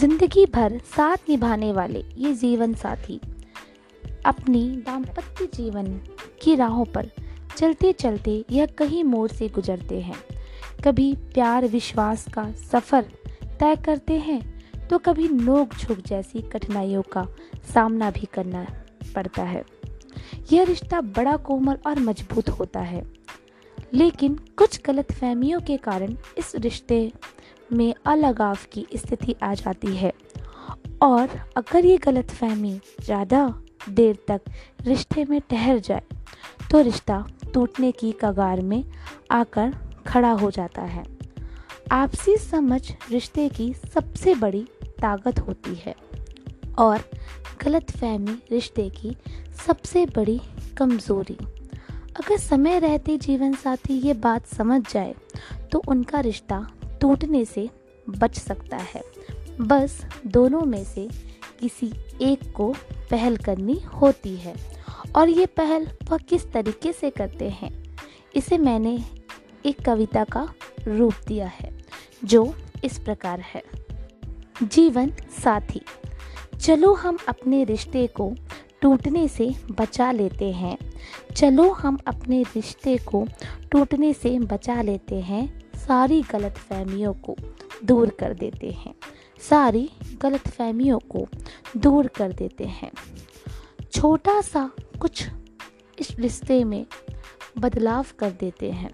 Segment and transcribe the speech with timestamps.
[0.00, 3.18] ज़िंदगी भर साथ निभाने वाले ये जीवन साथी,
[4.26, 5.86] अपनी दाम्पत्य जीवन
[6.42, 7.10] की राहों पर
[7.56, 10.16] चलते चलते यह कहीं मोड़ से गुजरते हैं।
[10.84, 13.10] कभी प्यार, विश्वास का सफ़र
[13.60, 17.26] तय करते हैं तो कभी नोक झोंक जैसी कठिनाइयों का
[17.74, 18.66] सामना भी करना
[19.14, 19.64] पड़ता है।
[20.52, 23.04] यह रिश्ता बड़ा कोमल और मज़बूत होता है।
[23.94, 27.10] लेकिन कुछ गलत फहमियों के कारण इस रिश्ते
[27.72, 30.12] में अलगाव की स्थिति आ जाती है।
[31.02, 33.42] और अगर ये गलत फहमी ज़्यादा
[33.88, 34.40] देर तक
[34.80, 36.02] रिश्ते में ठहर जाए
[36.70, 37.24] तो रिश्ता
[37.54, 38.82] टूटने की कगार में
[39.30, 39.74] आकर
[40.06, 41.04] खड़ा हो जाता है।
[41.92, 44.66] आपसी समझ रिश्ते की सबसे बड़ी
[45.00, 45.94] ताकत होती है।
[46.78, 47.04] और
[47.64, 49.16] गलत फहमी रिश्ते की
[49.66, 50.40] सबसे बड़ी
[50.78, 51.36] कमज़ोरी।
[52.16, 55.14] अगर समय रहते जीवन साथी ये बात समझ जाए
[55.72, 56.66] तो उनका रिश्ता
[57.00, 57.68] टूटने से
[58.08, 59.02] बच सकता है।
[59.60, 61.08] बस दोनों में से
[61.60, 62.74] किसी एक को
[63.10, 64.54] पहल करनी होती है।
[65.16, 67.96] और ये पहल वह किस तरीके से करते हैं,
[68.36, 68.98] इसे मैंने
[69.66, 70.52] एक कविता का
[70.86, 71.84] रूप दिया है,
[72.24, 73.62] जो इस प्रकार है।
[74.62, 75.12] जीवन
[75.44, 75.80] साथी,
[76.60, 78.32] चलो हम अपने रिश्ते को
[78.82, 80.76] टूटने से बचा लेते हैं।
[81.36, 83.26] चलो हम अपने रिश्ते को
[83.72, 87.36] टूटने से बचा लेते हैं। सारी गलत फहमियों को
[87.84, 88.94] दूर कर देते हैं।
[89.40, 89.90] सारी
[90.22, 91.26] गलत फहमियों को
[91.76, 92.90] दूर कर देते हैं।
[93.92, 95.26] छोटा सा कुछ
[95.98, 96.86] इस रिश्ते में
[97.58, 98.90] बदलाव कर देते हैं।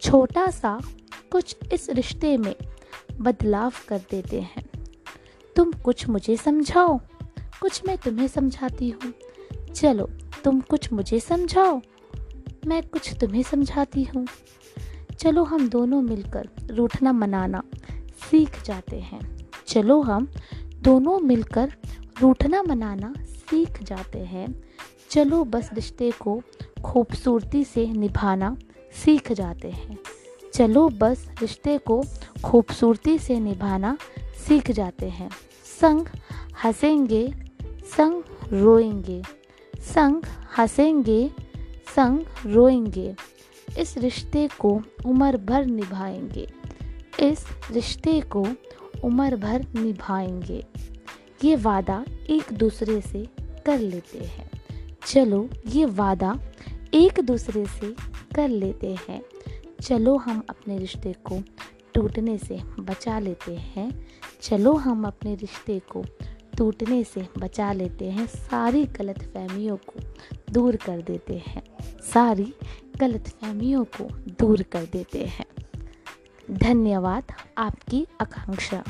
[0.00, 0.80] छोटा सा
[1.32, 2.54] कुछ इस रिश्ते में
[3.20, 4.64] बदलाव कर देते हैं।
[5.56, 6.98] तुम कुछ मुझे समझाओ,
[7.60, 9.12] कुछ मैं तुम्हें समझाती हूँ।
[9.74, 10.10] चलो,
[10.44, 11.80] तुम कुछ मुझे समझाओ,
[12.66, 14.26] मैं कुछ तुम्हें समझाती हूँ।
[15.18, 17.62] चलो हम दोनों मिलकर रूठना मनाना
[18.30, 19.36] सीख जाते हैं।
[19.66, 20.28] चलो हम
[20.74, 21.72] दोनों मिलकर
[22.20, 24.62] रूठना मनाना सीख जाते हैं।
[25.10, 26.42] चलो बस रिश्ते को
[26.84, 28.56] खूबसूरती से निभाना
[29.04, 29.98] सीख जाते हैं।
[30.54, 32.02] चलो बस रिश्ते को
[32.44, 33.98] खूबसूरती से निभाना
[34.48, 35.30] सीख जाते हैं।
[35.80, 36.06] संग
[36.64, 37.34] हंसेंगे,
[37.84, 38.22] संग
[38.52, 39.22] रोएँगे,
[39.80, 40.22] संग
[40.58, 41.30] हंसेंगे,
[41.96, 43.16] संग रोएँगे।
[43.78, 46.52] इस रिश्ते को उम्र भर निभाएँगे।
[47.20, 48.46] इस रिश्ते को
[49.04, 50.66] उम्र भर निभाएँगे।
[51.44, 53.28] ये वादा एक दूसरे से
[53.66, 54.50] कर लेते हैं।
[55.06, 56.40] चलो, ये वादा
[56.94, 57.94] एक दूसरे से
[58.34, 59.22] कर लेते हैं।
[59.82, 61.42] चलो, हम अपने रिश्ते को
[61.94, 64.06] टूटने से बचा लेते हैं।
[64.42, 66.04] चलो, हम अपने रिश्ते को
[66.56, 70.00] टूटने से बचा लेते हैं। सारी गलत फहमियों को
[70.52, 71.62] दूर कर देते हैं।
[72.00, 72.54] सारी
[73.00, 75.46] गलत फहमियों को दूर कर देते हैं।
[76.50, 77.24] धन्यवाद
[77.58, 78.84] आपकी आकांक्षा।